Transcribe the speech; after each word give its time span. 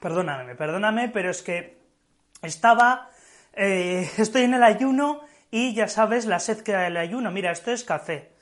Perdóname, 0.00 0.54
perdóname, 0.56 1.08
pero 1.08 1.30
es 1.30 1.42
que 1.42 1.78
estaba... 2.42 3.10
eh, 3.52 4.10
estoy 4.18 4.42
en 4.42 4.54
el 4.54 4.62
ayuno 4.62 5.20
y 5.50 5.74
ya 5.74 5.88
sabes 5.88 6.26
la 6.26 6.40
sed 6.40 6.62
que 6.62 6.72
da 6.72 6.86
el 6.86 6.96
ayuno. 6.96 7.30
Mira, 7.30 7.52
esto 7.52 7.70
es 7.70 7.84
café. 7.84 8.32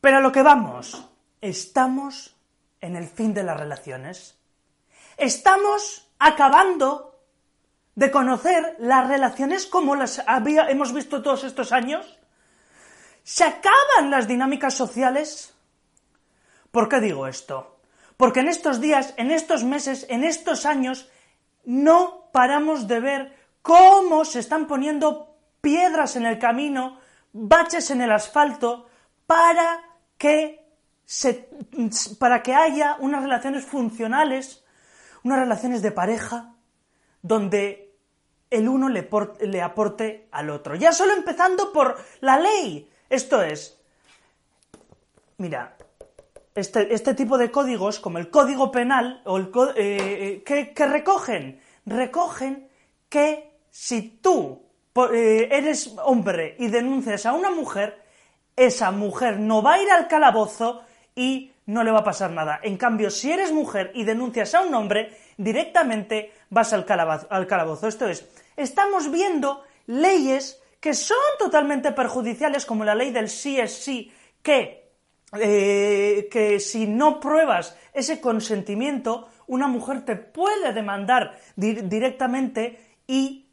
Pero 0.00 0.18
a 0.18 0.20
lo 0.20 0.32
que 0.32 0.42
vamos, 0.42 1.10
estamos 1.40 2.36
en 2.80 2.96
el 2.96 3.08
fin 3.08 3.34
de 3.34 3.42
las 3.42 3.58
relaciones. 3.58 4.38
Estamos 5.16 6.10
acabando 6.18 7.18
de 7.94 8.10
conocer 8.10 8.76
las 8.78 9.08
relaciones 9.08 9.66
como 9.66 9.94
las 9.94 10.22
hemos 10.68 10.92
visto 10.92 11.22
todos 11.22 11.44
estos 11.44 11.72
años. 11.72 12.18
Se 13.22 13.44
acaban 13.44 14.10
las 14.10 14.28
dinámicas 14.28 14.74
sociales. 14.74 15.54
¿Por 16.70 16.88
qué 16.88 17.00
digo 17.00 17.26
esto? 17.26 17.73
Porque 18.24 18.40
en 18.40 18.48
estos 18.48 18.80
días, 18.80 19.12
en 19.18 19.30
estos 19.30 19.64
meses, 19.64 20.06
en 20.08 20.24
estos 20.24 20.64
años, 20.64 21.10
no 21.66 22.30
paramos 22.32 22.88
de 22.88 22.98
ver 22.98 23.36
cómo 23.60 24.24
se 24.24 24.38
están 24.38 24.66
poniendo 24.66 25.36
piedras 25.60 26.16
en 26.16 26.24
el 26.24 26.38
camino, 26.38 26.98
baches 27.34 27.90
en 27.90 28.00
el 28.00 28.10
asfalto, 28.10 28.88
para 29.26 29.82
que, 30.16 30.66
se, 31.04 31.50
para 32.18 32.42
que 32.42 32.54
haya 32.54 32.96
unas 32.98 33.22
relaciones 33.22 33.66
funcionales, 33.66 34.64
unas 35.22 35.40
relaciones 35.40 35.82
de 35.82 35.92
pareja, 35.92 36.54
donde 37.20 37.94
el 38.48 38.70
uno 38.70 38.88
le, 38.88 39.06
le 39.42 39.60
aporte 39.60 40.28
al 40.32 40.48
otro. 40.48 40.76
Ya 40.76 40.94
solo 40.94 41.12
empezando 41.12 41.74
por 41.74 42.02
la 42.22 42.38
ley. 42.38 42.90
Esto 43.10 43.42
es, 43.42 43.78
mira, 45.36 45.76
este, 46.54 46.94
este 46.94 47.14
tipo 47.14 47.36
de 47.36 47.50
códigos, 47.50 47.98
como 47.98 48.18
el 48.18 48.30
código 48.30 48.70
penal, 48.70 49.22
o 49.24 49.36
el 49.36 49.50
eh, 49.54 49.74
eh, 49.76 50.42
¿qué, 50.44 50.72
qué 50.72 50.86
recogen? 50.86 51.60
Recogen 51.84 52.68
que 53.08 53.50
si 53.70 54.18
tú 54.22 54.62
eh, 55.12 55.48
eres 55.50 55.94
hombre 56.04 56.54
y 56.58 56.68
denuncias 56.68 57.26
a 57.26 57.32
una 57.32 57.50
mujer, 57.50 58.02
esa 58.56 58.92
mujer 58.92 59.40
no 59.40 59.62
va 59.62 59.74
a 59.74 59.82
ir 59.82 59.90
al 59.90 60.06
calabozo 60.06 60.82
y 61.16 61.52
no 61.66 61.82
le 61.82 61.90
va 61.90 62.00
a 62.00 62.04
pasar 62.04 62.30
nada. 62.30 62.60
En 62.62 62.76
cambio, 62.76 63.10
si 63.10 63.32
eres 63.32 63.52
mujer 63.52 63.90
y 63.94 64.04
denuncias 64.04 64.54
a 64.54 64.60
un 64.60 64.74
hombre, 64.74 65.16
directamente 65.36 66.32
vas 66.50 66.72
al, 66.72 66.86
al 67.30 67.46
calabozo. 67.46 67.88
Esto 67.88 68.08
es, 68.08 68.28
estamos 68.56 69.10
viendo 69.10 69.64
leyes 69.86 70.62
que 70.78 70.94
son 70.94 71.16
totalmente 71.38 71.92
perjudiciales, 71.92 72.66
como 72.66 72.84
la 72.84 72.94
ley 72.94 73.10
del 73.10 73.28
sí 73.28 73.58
es 73.58 73.72
sí, 73.72 74.12
que 74.42 74.83
eh, 75.40 76.28
que 76.30 76.60
si 76.60 76.86
no 76.86 77.20
pruebas 77.20 77.76
ese 77.92 78.20
consentimiento, 78.20 79.28
una 79.46 79.66
mujer 79.68 80.04
te 80.04 80.16
puede 80.16 80.72
demandar 80.72 81.38
di- 81.56 81.82
directamente 81.82 82.96
y 83.06 83.46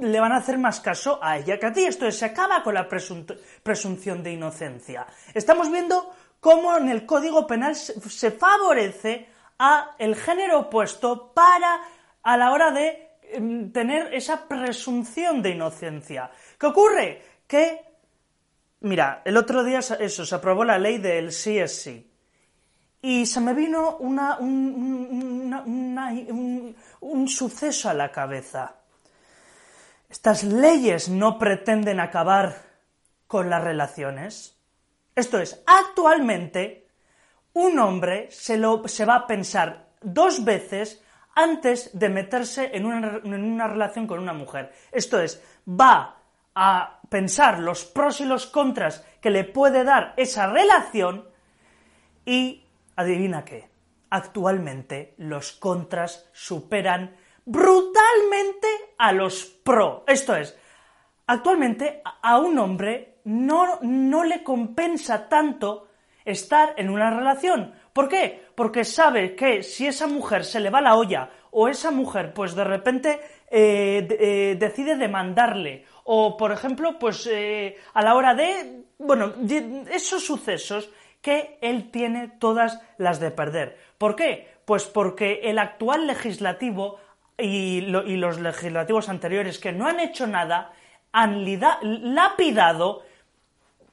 le 0.00 0.20
van 0.20 0.32
a 0.32 0.36
hacer 0.36 0.58
más 0.58 0.80
caso 0.80 1.18
a 1.22 1.38
ella 1.38 1.58
que 1.58 1.66
a 1.66 1.72
ti. 1.72 1.84
Esto 1.84 2.06
es, 2.06 2.18
se 2.18 2.24
acaba 2.24 2.62
con 2.62 2.74
la 2.74 2.88
presunción 2.88 4.22
de 4.22 4.32
inocencia. 4.32 5.06
Estamos 5.34 5.70
viendo 5.70 6.10
cómo 6.40 6.76
en 6.76 6.88
el 6.88 7.04
Código 7.06 7.46
Penal 7.46 7.74
se, 7.74 7.98
se 8.08 8.30
favorece 8.30 9.28
a 9.58 9.94
el 9.98 10.16
género 10.16 10.60
opuesto 10.60 11.32
para 11.34 11.80
a 12.22 12.36
la 12.36 12.52
hora 12.52 12.70
de 12.70 13.08
em, 13.32 13.72
tener 13.72 14.12
esa 14.14 14.46
presunción 14.48 15.42
de 15.42 15.50
inocencia. 15.50 16.30
¿Qué 16.58 16.66
ocurre? 16.66 17.22
Que 17.46 17.80
Mira, 18.86 19.22
el 19.24 19.36
otro 19.36 19.64
día 19.64 19.80
eso, 19.80 20.24
se 20.24 20.34
aprobó 20.34 20.64
la 20.64 20.78
ley 20.78 20.98
del 20.98 21.32
sí. 21.32 22.08
Y 23.02 23.26
se 23.26 23.40
me 23.40 23.52
vino 23.52 23.96
una, 23.98 24.38
un, 24.38 25.52
un- 25.66 26.76
un 27.00 27.28
suceso 27.28 27.88
a 27.90 27.94
la 27.94 28.10
cabeza. 28.12 28.76
Estas 30.08 30.44
leyes 30.44 31.08
no 31.08 31.36
pretenden 31.38 31.98
acabar 32.00 32.62
con 33.26 33.50
las 33.50 33.62
relaciones. 33.62 34.56
Esto 35.14 35.38
es, 35.40 35.62
actualmente 35.66 36.86
un 37.54 37.78
hombre 37.80 38.28
se, 38.30 38.56
lo, 38.56 38.86
se 38.86 39.04
va 39.04 39.16
a 39.16 39.26
pensar 39.26 39.88
dos 40.00 40.44
veces 40.44 41.02
antes 41.34 41.90
de 41.98 42.08
meterse 42.08 42.70
en 42.72 42.86
una, 42.86 43.20
en 43.24 43.34
una 43.44 43.66
relación 43.66 44.06
con 44.06 44.20
una 44.20 44.32
mujer. 44.32 44.72
Esto 44.92 45.20
es, 45.20 45.42
va 45.68 46.16
a 46.54 46.95
pensar 47.08 47.58
los 47.60 47.84
pros 47.84 48.20
y 48.20 48.24
los 48.24 48.46
contras 48.46 49.04
que 49.20 49.30
le 49.30 49.44
puede 49.44 49.84
dar 49.84 50.14
esa 50.16 50.46
relación 50.46 51.28
y 52.24 52.64
adivina 52.96 53.44
qué, 53.44 53.68
actualmente 54.10 55.14
los 55.18 55.52
contras 55.52 56.28
superan 56.32 57.16
brutalmente 57.44 58.66
a 58.98 59.12
los 59.12 59.44
pro. 59.44 60.04
Esto 60.06 60.34
es, 60.36 60.58
actualmente 61.26 62.02
a- 62.22 62.38
un 62.38 62.58
hombre 62.58 63.18
no, 63.24 63.78
no 63.82 64.24
le 64.24 64.42
compensa 64.42 65.28
tanto 65.28 65.88
estar 66.24 66.74
en 66.76 66.90
una 66.90 67.10
relación. 67.10 67.72
¿Por 67.92 68.08
qué? 68.08 68.46
Porque 68.54 68.84
sabe 68.84 69.36
que 69.36 69.62
si 69.62 69.86
esa 69.86 70.06
mujer 70.06 70.44
se 70.44 70.60
le 70.60 70.70
va 70.70 70.80
la 70.80 70.96
olla 70.96 71.30
o 71.52 71.68
esa 71.68 71.90
mujer 71.90 72.32
pues 72.34 72.54
de 72.54 72.64
repente 72.64 73.20
eh, 73.50 74.06
eh, 74.10 74.56
decide 74.58 74.96
demandarle 74.96 75.84
o 76.04 76.36
por 76.36 76.52
ejemplo 76.52 76.98
pues 76.98 77.26
eh, 77.30 77.76
a 77.94 78.02
la 78.02 78.14
hora 78.14 78.34
de 78.34 78.82
bueno 78.98 79.34
esos 79.92 80.24
sucesos 80.24 80.90
que 81.22 81.58
él 81.60 81.90
tiene 81.90 82.28
todas 82.38 82.80
las 82.98 83.18
de 83.20 83.30
perder. 83.30 83.76
¿Por 83.98 84.14
qué? 84.16 84.48
Pues 84.64 84.84
porque 84.84 85.40
el 85.44 85.58
actual 85.58 86.06
legislativo 86.06 86.98
y, 87.38 87.80
lo- 87.82 88.06
y 88.06 88.16
los 88.16 88.38
legislativos 88.40 89.08
anteriores 89.08 89.58
que 89.58 89.72
no 89.72 89.86
han 89.88 90.00
hecho 90.00 90.26
nada 90.26 90.72
han 91.12 91.44
lapidado 92.14 93.02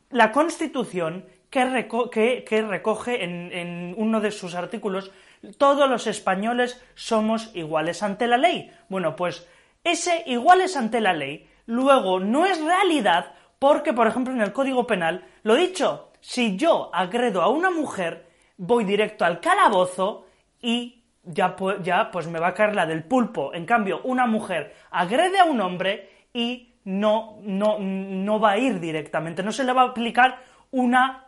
la 0.09 0.31
Constitución 0.31 1.25
que, 1.49 1.63
reco- 1.65 2.09
que- 2.09 2.43
que 2.43 2.61
recoge 2.61 3.23
en 3.23 3.93
uno 3.97 4.19
de 4.21 4.31
sus 4.31 4.55
artículos 4.55 5.11
todos 5.57 5.89
los 5.89 6.07
españoles 6.07 6.81
somos 6.95 7.51
iguales 7.53 8.03
ante 8.03 8.27
la 8.27 8.37
ley. 8.37 8.71
Bueno, 8.89 9.15
pues 9.15 9.47
ese 9.83 10.23
iguales 10.27 10.77
ante 10.77 11.01
la 11.01 11.13
ley 11.13 11.49
luego 11.65 12.19
no 12.19 12.45
es 12.45 12.61
realidad 12.63 13.33
porque, 13.59 13.93
por 13.93 14.07
ejemplo, 14.07 14.33
en 14.33 14.41
el 14.41 14.53
Código 14.53 14.85
Penal, 14.85 15.25
lo 15.43 15.55
dicho, 15.55 16.11
si 16.19 16.57
yo 16.57 16.89
agredo 16.93 17.41
a 17.41 17.49
una 17.49 17.69
mujer, 17.69 18.27
voy 18.57 18.83
directo 18.83 19.25
al 19.25 19.39
calabozo 19.39 20.25
y 20.61 21.03
ya, 21.23 21.55
ya 21.81 22.11
pues 22.11 22.27
me 22.27 22.39
va 22.39 22.49
a 22.49 22.53
caer 22.53 22.75
la 22.75 22.85
del 22.85 23.03
pulpo. 23.03 23.53
En 23.53 23.65
cambio, 23.65 24.01
una 24.03 24.25
mujer 24.25 24.75
agrede 24.91 25.39
a 25.39 25.45
un 25.45 25.61
hombre 25.61 26.27
y 26.33 26.75
no, 26.85 27.39
no, 27.41 27.79
no 27.79 28.39
va 28.39 28.51
a 28.51 28.57
ir 28.57 28.79
directamente, 28.79 29.43
no 29.43 29.51
se 29.51 29.63
le 29.63 29.73
va 29.73 29.83
a 29.83 29.89
aplicar 29.89 30.39
una, 30.71 31.22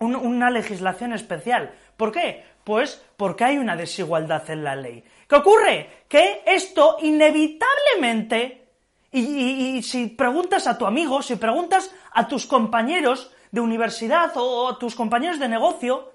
un- 0.00 0.16
una 0.16 0.50
legislación 0.50 1.12
especial. 1.12 1.72
¿Por 1.96 2.12
qué? 2.12 2.44
Pues 2.64 3.02
porque 3.16 3.44
hay 3.44 3.58
una 3.58 3.76
desigualdad 3.76 4.48
en 4.50 4.62
la 4.64 4.76
ley. 4.76 5.02
¿Qué 5.28 5.34
ocurre? 5.36 6.04
Que 6.08 6.42
esto 6.46 6.96
inevitablemente, 7.02 8.68
y, 9.10 9.82
si 9.82 10.08
preguntas 10.08 10.66
a 10.66 10.76
tu 10.76 10.86
amigo, 10.86 11.22
si 11.22 11.36
preguntas 11.36 11.90
a 12.12 12.28
tus 12.28 12.46
compañeros 12.46 13.32
de 13.50 13.60
universidad 13.60 14.32
o 14.36 14.68
a 14.68 14.78
tus 14.78 14.94
compañeros 14.94 15.38
de 15.38 15.48
negocio, 15.48 16.12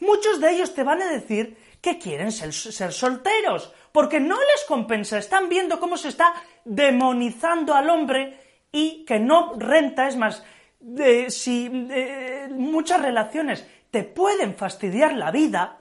muchos 0.00 0.40
de 0.40 0.50
ellos 0.52 0.74
te 0.74 0.84
van 0.84 1.02
a 1.02 1.10
decir 1.10 1.56
que 1.80 1.98
quieren 1.98 2.32
ser 2.32 2.52
solteros, 2.92 3.72
porque 3.92 4.20
no 4.20 4.36
les 4.36 4.64
compensa, 4.66 5.18
están 5.18 5.48
viendo 5.48 5.78
cómo 5.80 5.96
se 5.96 6.08
está 6.08 6.32
demonizando 6.64 7.74
al 7.74 7.90
hombre 7.90 8.38
y 8.72 9.04
que 9.04 9.18
no 9.18 9.54
renta, 9.58 10.08
es 10.08 10.16
más, 10.16 10.44
de- 10.86 11.30
si 11.30 11.70
eh, 11.90 12.48
muchas 12.50 13.02
relaciones 13.02 13.66
te 13.90 14.04
pueden 14.04 14.54
fastidiar 14.54 15.14
la 15.14 15.30
vida, 15.30 15.78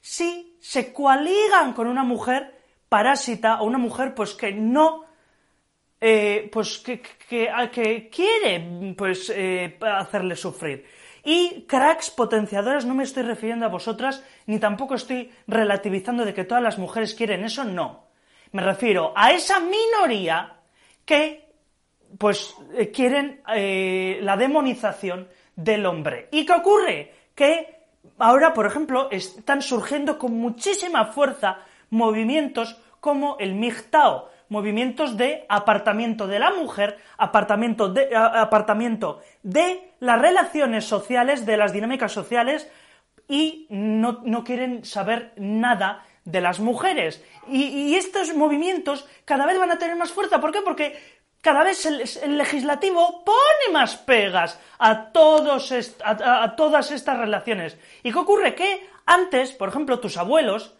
si 0.00 0.56
se 0.60 0.92
coaligan 0.92 1.72
con 1.72 1.86
una 1.86 2.04
mujer 2.04 2.54
parásita 2.88 3.60
o 3.60 3.66
una 3.66 3.78
mujer 3.78 4.14
pues 4.14 4.34
que 4.34 4.52
no 4.52 5.04
eh, 6.00 6.48
pues 6.52 6.78
que, 6.78 7.00
que, 7.00 7.48
que 7.72 8.08
quiere 8.10 8.94
pues 8.96 9.32
eh, 9.34 9.78
hacerle 9.80 10.36
sufrir. 10.36 10.84
Y 11.24 11.64
cracks 11.66 12.10
potenciadores, 12.10 12.84
no 12.84 12.94
me 12.94 13.04
estoy 13.04 13.22
refiriendo 13.22 13.64
a 13.64 13.70
vosotras, 13.70 14.22
ni 14.46 14.58
tampoco 14.58 14.94
estoy 14.94 15.32
relativizando 15.46 16.24
de 16.26 16.34
que 16.34 16.44
todas 16.44 16.62
las 16.62 16.78
mujeres 16.78 17.14
quieren 17.14 17.42
eso, 17.44 17.64
no. 17.64 18.04
Me 18.52 18.62
refiero 18.62 19.14
a 19.16 19.32
esa 19.32 19.58
minoría 19.60 20.58
que 21.06 21.43
pues 22.18 22.54
eh, 22.74 22.90
quieren 22.90 23.40
eh, 23.54 24.18
la 24.22 24.36
demonización 24.36 25.28
del 25.56 25.86
hombre. 25.86 26.28
¿Y 26.32 26.44
qué 26.44 26.52
ocurre? 26.52 27.14
Que 27.34 27.78
ahora, 28.18 28.52
por 28.52 28.66
ejemplo, 28.66 29.08
están 29.10 29.62
surgiendo 29.62 30.18
con 30.18 30.34
muchísima 30.34 31.06
fuerza 31.06 31.58
movimientos 31.90 32.80
como 33.00 33.36
el 33.38 33.54
MGTOW, 33.54 34.24
movimientos 34.48 35.16
de 35.16 35.44
apartamiento 35.48 36.26
de 36.26 36.38
la 36.38 36.50
mujer, 36.52 36.98
apartamiento 37.18 37.88
de, 37.88 38.14
apartamiento 38.16 39.20
de 39.42 39.92
las 40.00 40.20
relaciones 40.20 40.84
sociales, 40.84 41.44
de 41.44 41.56
las 41.56 41.72
dinámicas 41.72 42.12
sociales, 42.12 42.70
y 43.28 43.66
no, 43.70 44.20
no 44.24 44.44
quieren 44.44 44.84
saber 44.84 45.32
nada 45.36 46.04
de 46.24 46.40
las 46.40 46.60
mujeres. 46.60 47.22
Y, 47.48 47.94
estos 47.94 48.34
movimientos 48.34 49.06
cada 49.24 49.46
vez 49.46 49.58
van 49.58 49.70
a 49.70 49.78
tener 49.78 49.96
más 49.96 50.12
fuerza. 50.12 50.40
¿Por 50.40 50.52
qué? 50.52 50.60
Porque 50.62 50.98
cada 51.44 51.62
vez 51.62 51.84
el, 51.84 52.38
legislativo 52.38 53.22
pone 53.22 53.70
más 53.70 53.96
pegas 53.96 54.58
a, 54.78 55.12
todos 55.12 55.74
a, 56.02 56.56
todas 56.56 56.90
estas 56.90 57.18
relaciones. 57.18 57.76
¿Y 58.02 58.10
qué 58.10 58.18
ocurre? 58.18 58.54
Que 58.54 58.88
antes, 59.04 59.52
por 59.52 59.68
ejemplo, 59.68 60.00
tus 60.00 60.16
abuelos, 60.16 60.74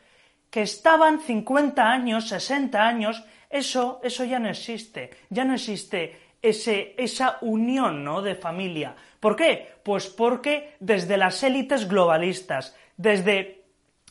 que 0.48 0.62
estaban 0.62 1.20
50 1.20 1.86
años, 1.86 2.28
60 2.28 2.82
años, 2.82 3.22
eso, 3.50 4.00
eso 4.02 4.24
ya 4.24 4.38
no 4.38 4.48
existe. 4.48 5.10
Ya 5.28 5.44
no 5.44 5.52
existe 5.52 6.18
ese, 6.40 6.94
esa 6.96 7.36
unión 7.42 8.02
¿no? 8.02 8.22
de 8.22 8.34
familia. 8.34 8.96
¿Por 9.20 9.36
qué? 9.36 9.70
Pues 9.82 10.06
porque 10.06 10.76
desde 10.80 11.18
las 11.18 11.42
élites 11.42 11.86
globalistas, 11.86 12.74
desde, 12.96 13.64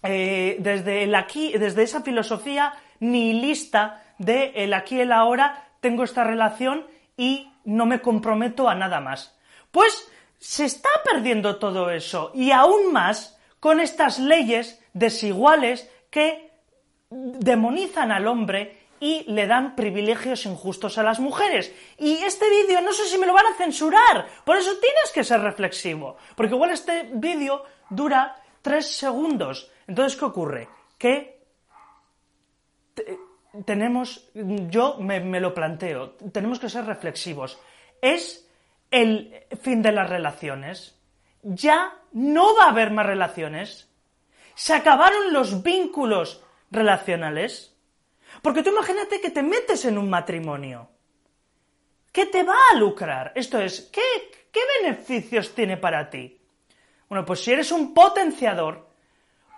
eh, 0.04 0.58
desde, 0.60 1.02
el 1.06 1.16
aquí, 1.16 1.58
desde 1.58 1.82
esa 1.82 2.04
filosofía 2.04 2.74
nihilista 3.00 4.04
de 4.20 4.52
el 4.54 4.76
aquí 4.76 4.98
y 4.98 5.02
el 5.02 5.12
ahora, 5.12 5.73
tengo 5.84 6.04
esta 6.04 6.24
relación 6.24 6.88
y 7.18 7.52
no 7.66 7.86
me 7.86 8.02
comprometo 8.02 8.70
a 8.70 8.74
nada 8.74 9.02
más. 9.02 9.38
Pues 9.70 10.10
se 10.40 10.66
está 10.66 10.90
perdiendo 11.04 11.58
todo 11.58 11.92
eso 11.92 12.32
y 12.34 12.52
aún 12.52 12.92
más 12.92 13.38
con 13.60 13.80
estas 13.80 14.18
leyes 14.18 14.82
desiguales 14.94 15.92
que 16.10 16.52
demonizan 17.10 18.12
al 18.12 18.28
hombre 18.28 18.88
y 19.00 19.26
le 19.28 19.46
dan 19.46 19.76
privilegios 19.76 20.46
injustos 20.46 20.98
a 20.98 21.04
las 21.04 21.20
mujeres. 21.20 21.74
Y 21.98 22.14
este 22.24 22.50
vídeo 22.50 22.80
no 22.82 22.94
sé 22.94 23.06
si 23.06 23.18
me 23.18 23.28
lo 23.28 23.34
van 23.34 23.48
a 23.48 23.56
censurar, 23.56 24.28
por 24.46 24.56
eso 24.56 24.72
tienes 24.78 25.12
que 25.14 25.26
ser 25.26 25.42
reflexivo, 25.42 26.16
porque 26.36 26.56
igual 26.56 26.72
este 26.72 27.10
vídeo 27.14 27.66
dura 27.90 28.42
tres 28.62 28.96
segundos. 28.96 29.70
Entonces, 29.88 30.18
¿qué 30.18 30.26
ocurre? 30.26 30.70
Que 30.98 31.44
tenemos, 33.66 34.30
yo 34.34 34.98
me, 34.98 35.40
lo 35.40 35.54
planteo, 35.54 36.12
tenemos 36.32 36.60
que 36.60 36.70
ser 36.70 36.86
reflexivos. 36.86 37.60
¿Es 38.02 38.50
el 38.90 39.46
fin 39.62 39.82
de 39.82 39.92
las 39.92 40.10
relaciones? 40.10 41.00
¿Ya 41.44 41.94
no 42.14 42.56
va 42.56 42.66
a 42.66 42.70
haber 42.70 42.92
más 42.92 43.06
relaciones? 43.06 43.90
¿Se 44.56 44.74
acabaron 44.74 45.34
los 45.34 45.62
vínculos 45.62 46.44
relacionales? 46.72 47.76
Porque 48.42 48.64
tú 48.64 48.72
imagínate 48.72 49.22
que 49.22 49.30
te 49.30 49.44
metes 49.44 49.86
en 49.86 49.98
un 49.98 50.10
matrimonio. 50.10 50.90
¿Qué 52.12 52.26
te 52.26 52.44
va 52.44 52.58
a 52.72 52.76
lucrar? 52.78 53.32
Esto 53.36 53.60
es, 53.60 53.90
¿qué, 53.92 54.02
qué 54.52 54.62
beneficios 54.82 55.54
tiene 55.54 55.78
para 55.78 56.10
ti? 56.10 56.40
Bueno, 57.08 57.26
pues 57.26 57.44
si 57.44 57.52
eres 57.52 57.72
un 57.72 57.94
potenciador, 57.94 58.90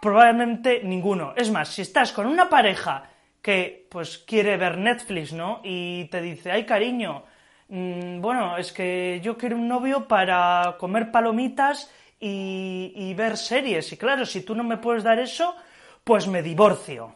probablemente 0.02 0.82
ninguno. 0.84 1.34
Es 1.36 1.50
más, 1.50 1.70
si 1.70 1.82
estás 1.82 2.12
con 2.12 2.28
una 2.28 2.50
pareja 2.50 3.10
que 3.46 3.86
pues 3.92 4.18
quiere 4.18 4.58
ver 4.58 4.80
Netflix, 4.80 5.32
¿no? 5.32 5.62
Y 5.64 6.06
te 6.06 6.20
dice, 6.20 6.52
ay 6.52 6.66
cariño, 6.66 7.26
mm, 7.70 8.20
bueno, 8.20 8.58
es 8.58 8.72
que 8.72 9.22
yo 9.24 9.38
quiero 9.38 9.56
un 9.56 9.68
novio 9.68 10.08
para 10.08 10.76
comer 10.80 11.12
palomitas 11.12 11.92
y, 12.20 13.14
ver 13.14 13.38
series. 13.38 13.94
Y 13.94 13.98
claro, 13.98 14.26
si 14.26 14.42
tú 14.42 14.56
no 14.56 14.64
me 14.64 14.78
puedes 14.78 15.04
dar 15.04 15.20
eso, 15.20 15.56
pues 16.04 16.28
me 16.28 16.42
divorcio. 16.42 17.14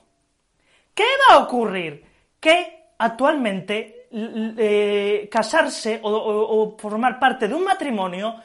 ¿Qué 0.94 1.08
va 1.28 1.38
a 1.38 1.40
ocurrir? 1.40 2.06
Que 2.40 2.92
actualmente 3.00 4.08
eh, 4.12 5.28
casarse 5.32 6.00
o, 6.04 6.78
formar 6.78 7.18
parte 7.18 7.48
de 7.48 7.56
un 7.56 7.64
matrimonio 7.64 8.36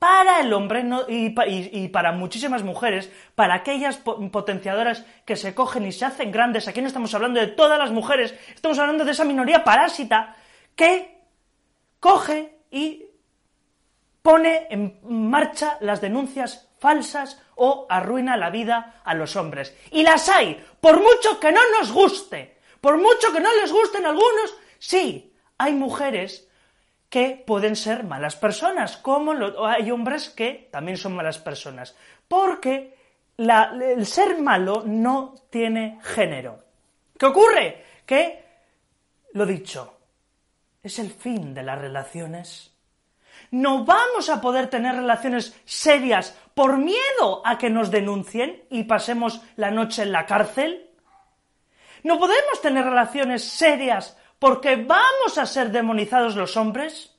para 0.00 0.40
el 0.40 0.50
hombre 0.54 0.82
y, 1.08 1.88
para 1.88 2.12
muchísimas 2.12 2.64
mujeres, 2.64 3.12
para 3.34 3.54
aquellas 3.54 3.98
potenciadoras 3.98 5.04
que 5.26 5.36
se 5.36 5.54
cogen 5.54 5.84
y 5.84 5.92
se 5.92 6.06
hacen 6.06 6.32
grandes, 6.32 6.66
aquí 6.66 6.80
no 6.80 6.86
estamos 6.86 7.14
hablando 7.14 7.38
de 7.38 7.48
todas 7.48 7.78
las 7.78 7.90
mujeres, 7.90 8.34
estamos 8.54 8.78
hablando 8.78 9.04
de 9.04 9.12
esa 9.12 9.26
minoría 9.26 9.62
parásita 9.62 10.34
que 10.74 11.20
coge 12.00 12.60
y 12.70 13.04
pone 14.22 14.68
en 14.70 15.00
marcha 15.02 15.76
las 15.82 16.00
denuncias 16.00 16.70
falsas 16.78 17.38
o 17.56 17.86
arruina 17.90 18.38
la 18.38 18.48
vida 18.48 19.02
a 19.04 19.12
los 19.12 19.36
hombres. 19.36 19.76
Y 19.90 20.02
las 20.02 20.30
hay, 20.30 20.64
por 20.80 20.98
mucho 20.98 21.38
que 21.38 21.52
no 21.52 21.60
nos 21.78 21.92
guste, 21.92 22.58
por 22.80 22.96
mucho 22.96 23.30
que 23.34 23.40
no 23.40 23.54
les 23.56 23.70
gusten 23.70 24.06
algunos, 24.06 24.56
sí, 24.78 25.34
hay 25.58 25.74
mujeres 25.74 26.49
que 27.10 27.42
pueden 27.46 27.76
ser 27.76 28.04
malas 28.04 28.36
personas, 28.36 28.96
como 28.96 29.34
hay 29.66 29.90
hombres 29.90 30.30
que 30.30 30.68
también 30.70 30.96
son 30.96 31.14
malas 31.14 31.38
personas, 31.38 31.94
porque 32.26 32.94
el 33.36 34.06
ser 34.06 34.40
malo 34.40 34.84
no 34.86 35.34
tiene 35.50 35.98
género. 36.02 36.64
¿Qué 37.18 37.26
ocurre? 37.26 37.84
Que, 38.06 38.44
lo 39.34 39.44
dicho, 39.44 39.98
es 40.82 40.98
el 40.98 41.10
fin 41.10 41.52
de 41.52 41.62
las 41.62 41.78
relaciones 41.78 42.70
no 43.50 43.84
vamos 43.84 44.28
a 44.28 44.40
poder 44.40 44.68
tener 44.68 44.94
relaciones 44.94 45.56
serias 45.64 46.36
por 46.54 46.78
miedo 46.78 47.42
a 47.44 47.58
que 47.58 47.70
nos 47.70 47.90
denuncien 47.90 48.64
y 48.70 48.84
pasemos 48.84 49.40
la 49.56 49.70
noche 49.70 50.02
en 50.02 50.12
la 50.12 50.26
cárcel. 50.26 50.90
No 52.02 52.18
podemos 52.18 52.60
tener 52.62 52.84
relaciones 52.84 53.44
serias 53.44 54.16
porque 54.40 54.74
vamos 54.76 55.38
a 55.38 55.46
ser 55.46 55.70
demonizados 55.70 56.34
los 56.34 56.56
hombres. 56.56 57.14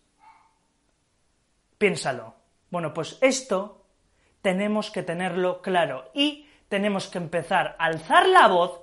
Piénsalo. 1.77 2.35
Bueno, 2.69 2.93
pues 2.93 3.17
esto 3.21 3.85
tenemos 4.41 4.91
que 4.91 5.03
tenerlo 5.03 5.61
claro 5.61 6.09
y 6.13 6.47
tenemos 6.67 7.07
que 7.07 7.19
empezar 7.19 7.75
a 7.77 7.85
alzar 7.85 8.27
la 8.27 8.47
voz 8.47 8.81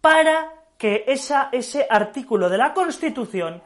para 0.00 0.54
que 0.78 1.04
ese 1.06 1.86
artículo 1.90 2.48
de 2.48 2.58
la 2.58 2.72
Constitución 2.72 3.62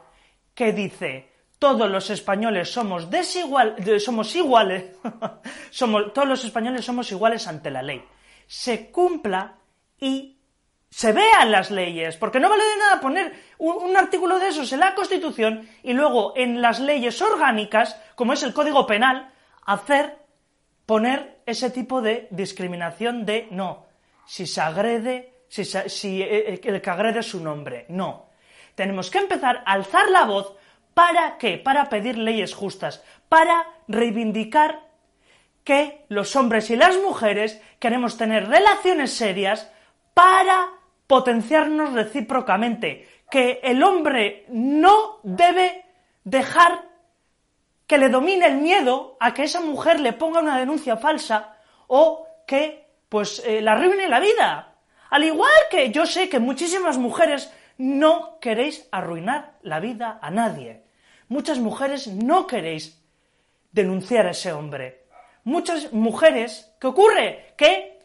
que 0.53 0.73
dice 0.73 1.31
todos 1.59 1.89
los 1.89 2.09
españoles 2.09 2.71
somos 2.71 3.09
desigual, 3.09 3.75
somos 3.99 4.35
iguales, 4.35 4.95
somos, 5.69 6.13
todos 6.13 6.27
los 6.27 6.43
españoles 6.43 6.85
somos 6.85 7.11
iguales 7.11 7.47
ante 7.47 7.69
la 7.69 7.83
ley. 7.83 8.03
Se 8.47 8.89
cumpla 8.89 9.57
y 9.99 10.36
se 10.97 11.13
vean 11.13 11.51
las 11.51 11.69
leyes, 11.69 12.17
porque 12.17 12.39
no 12.39 12.49
vale 12.49 12.63
de 12.63 12.77
nada 12.77 12.99
poner 12.99 13.31
un, 13.59 13.95
artículo 13.95 14.39
de 14.39 14.47
esos 14.47 14.73
en 14.73 14.79
la 14.79 14.95
Constitución 14.95 15.69
y 15.83 15.93
luego 15.93 16.33
en 16.35 16.59
las 16.59 16.79
leyes 16.79 17.21
orgánicas, 17.21 18.01
como 18.15 18.33
es 18.33 18.41
el 18.41 18.51
Código 18.51 18.87
Penal, 18.87 19.31
hacer 19.63 20.17
poner 20.87 21.41
ese 21.45 21.69
tipo 21.69 22.01
de 22.01 22.27
discriminación 22.31 23.27
de 23.27 23.47
no, 23.51 23.85
si 24.25 24.47
se 24.47 24.59
agrede, 24.59 25.43
si, 25.47 25.65
si 25.65 26.19
eh, 26.19 26.53
eh, 26.53 26.61
el 26.63 26.81
que 26.81 26.89
agrede 26.89 27.19
es 27.19 27.29
su 27.29 27.43
nombre, 27.43 27.85
no. 27.89 28.31
Tenemos 28.73 29.11
que 29.11 29.19
empezar 29.19 29.61
a 29.67 29.73
alzar 29.73 30.09
la 30.09 30.25
voz 30.25 30.55
¿Para 30.95 31.37
qué? 31.37 31.59
Para 31.59 31.89
pedir 31.89 32.17
leyes 32.17 32.55
justas, 32.55 33.03
para 33.29 33.67
reivindicar 33.87 34.79
que 35.63 36.05
los 36.09 36.35
hombres 36.35 36.71
y 36.71 36.75
las 36.75 36.97
mujeres 36.97 37.61
queremos 37.77 38.17
tener 38.17 38.49
relaciones 38.49 39.13
serias 39.13 39.71
para 40.15 40.71
potenciarnos 41.07 41.93
recíprocamente, 41.93 43.07
que 43.31 43.59
el 43.63 43.81
hombre 43.83 44.45
no 44.49 45.19
debe 45.23 45.85
dejar 46.23 46.85
que 47.87 47.97
le 47.97 48.09
domine 48.09 48.45
el 48.45 48.57
miedo 48.57 49.17
a 49.19 49.33
que 49.33 49.43
esa 49.43 49.61
mujer 49.61 49.99
le 49.99 50.13
ponga 50.13 50.41
una 50.41 50.59
denuncia 50.59 50.97
falsa 50.97 51.55
o 51.87 52.27
que 52.45 52.85
pues 53.09 53.41
eh, 53.45 53.61
la 53.61 53.73
arruine 53.73 54.09
la 54.09 54.19
vida. 54.19 54.75
Al 55.09 55.23
igual 55.23 55.51
que 55.71 55.89
yo 55.91 56.05
sé 56.05 56.27
que 56.27 56.39
muchísimas 56.39 56.97
mujeres 56.97 57.51
no 57.77 58.39
queréis 58.39 58.87
arruinar 58.91 59.53
la 59.61 59.79
vida 59.79 60.19
a 60.21 60.29
nadie. 60.29 60.83
Muchas 61.29 61.59
mujeres 61.59 62.07
no 62.07 62.45
queréis 62.45 63.01
denunciar 63.71 64.27
a 64.27 64.31
ese 64.31 64.51
hombre. 64.51 65.05
Muchas 65.45 65.93
mujeres, 65.93 66.73
¿qué 66.79 66.87
ocurre? 66.87 67.53
Que 67.57 67.99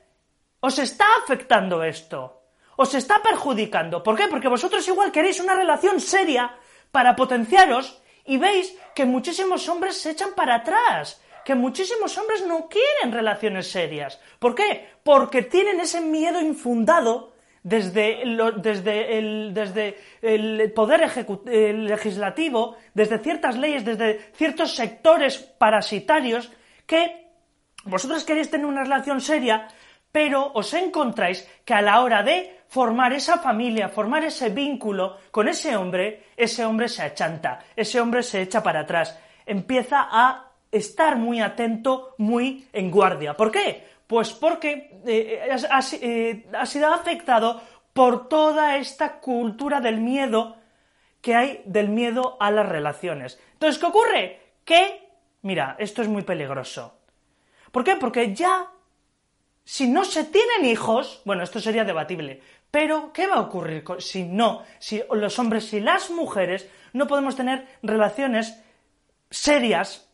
os 0.60 0.78
está 0.78 1.06
afectando 1.22 1.82
esto, 1.82 2.41
os 2.82 2.94
está 2.94 3.22
perjudicando. 3.22 4.02
¿Por 4.02 4.16
qué? 4.16 4.26
Porque 4.28 4.48
vosotros 4.48 4.86
igual 4.88 5.12
queréis 5.12 5.40
una 5.40 5.54
relación 5.54 6.00
seria 6.00 6.58
para 6.90 7.16
potenciaros 7.16 8.02
y 8.26 8.36
veis 8.36 8.76
que 8.94 9.06
muchísimos 9.06 9.68
hombres 9.68 9.96
se 9.96 10.10
echan 10.10 10.34
para 10.34 10.56
atrás, 10.56 11.22
que 11.44 11.54
muchísimos 11.54 12.16
hombres 12.18 12.44
no 12.46 12.68
quieren 12.68 13.12
relaciones 13.12 13.70
serias. 13.70 14.20
¿Por 14.38 14.54
qué? 14.54 14.88
Porque 15.02 15.42
tienen 15.42 15.80
ese 15.80 16.00
miedo 16.00 16.40
infundado 16.40 17.32
desde, 17.62 18.22
desde, 18.56 19.18
el, 19.18 19.54
desde 19.54 19.96
el 20.20 20.72
poder 20.72 21.00
legislativo, 21.46 22.76
desde 22.94 23.18
ciertas 23.18 23.56
leyes, 23.56 23.84
desde 23.84 24.18
ciertos 24.34 24.74
sectores 24.74 25.38
parasitarios, 25.38 26.50
que 26.86 27.22
vosotros 27.84 28.24
queréis 28.24 28.50
tener 28.50 28.66
una 28.66 28.84
relación 28.84 29.20
seria, 29.20 29.68
pero 30.10 30.52
os 30.54 30.72
encontráis 30.74 31.48
que 31.64 31.74
a 31.74 31.82
la 31.82 32.00
hora 32.02 32.22
de 32.22 32.61
formar 32.72 33.12
esa 33.12 33.36
familia, 33.36 33.90
formar 33.90 34.24
ese 34.24 34.48
vínculo 34.48 35.18
con 35.30 35.46
ese 35.46 35.76
hombre, 35.76 36.28
ese 36.34 36.64
hombre 36.64 36.88
se 36.88 37.02
achanta, 37.02 37.58
ese 37.76 38.00
hombre 38.00 38.22
se 38.22 38.40
echa 38.40 38.62
para 38.62 38.80
atrás, 38.80 39.18
empieza 39.44 40.08
a 40.10 40.52
estar 40.70 41.16
muy 41.16 41.42
atento, 41.42 42.14
muy 42.16 42.66
en 42.72 42.90
guardia. 42.90 43.36
¿Por 43.36 43.50
qué? 43.50 43.86
Pues 44.06 44.32
porque 44.32 45.02
eh, 45.04 45.50
eh, 46.00 46.46
ha 46.54 46.64
sido 46.64 46.88
afectado 46.88 47.60
por 47.92 48.30
toda 48.30 48.78
esta 48.78 49.20
cultura 49.20 49.82
del 49.82 50.00
miedo 50.00 50.56
que 51.20 51.34
hay 51.34 51.62
del 51.66 51.90
miedo 51.90 52.38
a 52.40 52.50
las 52.50 52.66
relaciones. 52.66 53.38
Entonces, 53.52 53.78
¿qué 53.78 53.86
ocurre? 53.86 54.40
Que, 54.64 55.10
mira, 55.42 55.76
esto 55.78 56.00
es 56.00 56.08
muy 56.08 56.22
peligroso. 56.22 56.94
¿Por 57.70 57.84
qué? 57.84 57.96
Porque 57.96 58.34
ya, 58.34 58.66
si 59.62 59.88
no 59.88 60.06
se 60.06 60.24
tienen 60.24 60.64
hijos, 60.64 61.20
bueno, 61.26 61.42
esto 61.42 61.60
sería 61.60 61.84
debatible, 61.84 62.40
pero 62.72 63.12
¿qué 63.12 63.26
va 63.26 63.34
a 63.34 63.40
ocurrir 63.42 63.84
si 63.98 64.24
no, 64.24 64.62
si 64.78 65.02
los 65.12 65.38
hombres 65.38 65.70
y 65.74 65.80
las 65.80 66.10
mujeres 66.10 66.66
no 66.94 67.06
podemos 67.06 67.36
tener 67.36 67.68
relaciones 67.82 68.58
serias, 69.30 70.08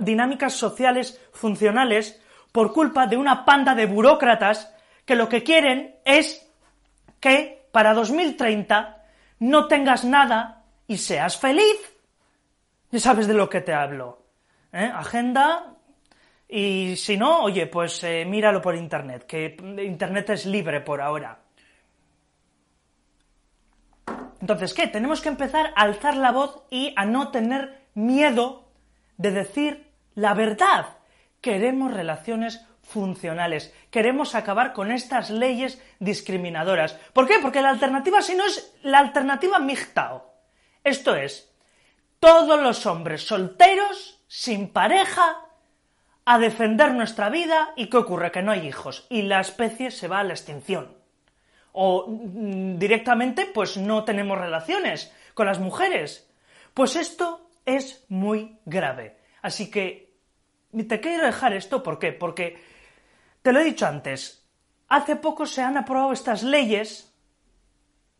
dinámicas 0.00 0.52
sociales 0.52 1.18
funcionales, 1.32 2.20
por 2.52 2.74
culpa 2.74 3.06
de 3.06 3.16
una 3.16 3.46
panda 3.46 3.74
de 3.74 3.86
burócratas 3.86 4.70
que 5.06 5.16
lo 5.16 5.30
que 5.30 5.42
quieren 5.42 5.96
es 6.04 6.46
que 7.18 7.66
para 7.72 7.94
2030 7.94 9.04
no 9.38 9.66
tengas 9.66 10.04
nada 10.04 10.64
y 10.86 10.98
seas 10.98 11.38
feliz. 11.38 11.96
Ya 12.90 13.00
sabes 13.00 13.26
de 13.26 13.32
lo 13.32 13.48
que 13.48 13.62
te 13.62 13.72
hablo. 13.72 14.26
¿eh? 14.74 14.90
Agenda 14.94 15.74
y 16.46 16.96
si 16.96 17.16
no, 17.16 17.44
oye, 17.44 17.66
pues 17.66 18.04
eh, 18.04 18.26
míralo 18.26 18.60
por 18.60 18.76
internet, 18.76 19.24
que 19.24 19.56
internet 19.82 20.28
es 20.28 20.44
libre 20.44 20.82
por 20.82 21.00
ahora. 21.00 21.41
Entonces, 24.42 24.74
¿qué? 24.74 24.88
Tenemos 24.88 25.20
que 25.20 25.28
empezar 25.28 25.72
a 25.76 25.82
alzar 25.82 26.16
la 26.16 26.32
voz 26.32 26.64
y 26.68 26.92
a 26.96 27.04
no 27.04 27.30
tener 27.30 27.86
miedo 27.94 28.68
de 29.16 29.30
decir 29.30 29.92
la 30.16 30.34
verdad. 30.34 30.96
Queremos 31.40 31.94
relaciones 31.94 32.66
funcionales. 32.82 33.72
Queremos 33.92 34.34
acabar 34.34 34.72
con 34.72 34.90
estas 34.90 35.30
leyes 35.30 35.80
discriminadoras. 36.00 36.94
¿Por 37.12 37.28
qué? 37.28 37.38
Porque 37.40 37.62
la 37.62 37.70
alternativa, 37.70 38.20
si 38.20 38.34
no 38.34 38.44
es 38.44 38.74
la 38.82 38.98
alternativa 38.98 39.60
MGTOW. 39.60 40.22
Esto 40.82 41.14
es, 41.14 41.54
todos 42.18 42.60
los 42.60 42.84
hombres 42.84 43.24
solteros, 43.24 44.24
sin 44.26 44.70
pareja, 44.70 45.36
a 46.24 46.40
defender 46.40 46.94
nuestra 46.94 47.30
vida 47.30 47.72
y 47.76 47.86
¿qué 47.86 47.96
ocurre? 47.96 48.32
Que 48.32 48.42
no 48.42 48.50
hay 48.50 48.66
hijos 48.66 49.06
y 49.08 49.22
la 49.22 49.40
especie 49.40 49.92
se 49.92 50.08
va 50.08 50.18
a 50.18 50.24
la 50.24 50.32
extinción. 50.32 51.01
O 51.72 52.06
mm, 52.08 52.78
directamente, 52.78 53.46
pues 53.46 53.76
no 53.76 54.04
tenemos 54.04 54.38
relaciones 54.38 55.12
con 55.34 55.46
las 55.46 55.58
mujeres. 55.58 56.28
Pues 56.74 56.96
esto 56.96 57.50
es 57.64 58.04
muy 58.08 58.58
grave. 58.64 59.16
Así 59.42 59.70
que 59.70 60.12
te 60.88 61.00
quiero 61.00 61.26
dejar 61.26 61.52
esto, 61.52 61.82
¿por 61.82 61.98
qué? 61.98 62.12
Porque 62.12 62.62
te 63.42 63.52
lo 63.52 63.60
he 63.60 63.64
dicho 63.64 63.86
antes, 63.86 64.44
hace 64.88 65.16
poco 65.16 65.46
se 65.46 65.62
han 65.62 65.76
aprobado 65.76 66.12
estas 66.12 66.42
leyes 66.42 67.12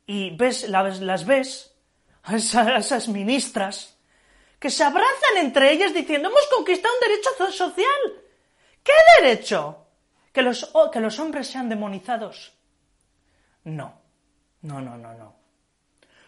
y 0.07 0.31
ves, 0.37 0.69
las, 0.69 1.27
ves, 1.27 1.75
a 2.23 2.37
esas, 2.37 3.09
ministras, 3.09 3.97
que 4.59 4.71
se 4.71 4.85
abrazan 4.85 5.39
entre 5.39 5.73
ellas 5.73 5.95
diciendo 5.95 6.29
hemos 6.29 6.47
conquistado 6.55 6.95
un 6.95 7.09
derecho 7.09 7.53
social. 7.53 8.23
¿Qué 8.83 8.93
derecho? 9.21 9.87
¿Que 10.33 10.43
los, 10.43 10.73
que 10.93 11.01
los 11.01 11.19
hombres 11.19 11.47
sean 11.47 11.69
demonizados? 11.69 12.53
No, 13.65 13.95
no, 14.63 14.81
no, 14.81 14.97
no, 14.97 15.15
no. 15.15 15.35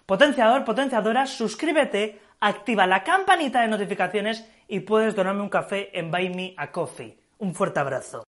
Potenciador, 0.07 0.65
potenciadora, 0.65 1.27
suscríbete, 1.27 2.21
activa 2.41 2.87
la 2.87 3.03
campanita 3.03 3.63
de 3.63 3.69
notificaciones 3.69 4.47
y 4.69 4.81
puedes 4.81 5.15
donarme 5.15 5.43
un 5.43 5.49
café 5.49 5.99
en 5.99 6.11
Buy 6.11 6.29
Me 6.31 6.55
a 6.57 6.71
Coffee. 6.71 7.19
Un 7.39 7.55
fuerte 7.55 7.81
abrazo. 7.81 8.23